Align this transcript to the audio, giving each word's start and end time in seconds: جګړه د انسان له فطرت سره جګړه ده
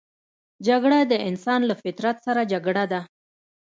جګړه 0.67 0.99
د 1.11 1.13
انسان 1.29 1.61
له 1.69 1.75
فطرت 1.83 2.17
سره 2.25 2.41
جګړه 2.51 2.83
ده 2.91 3.01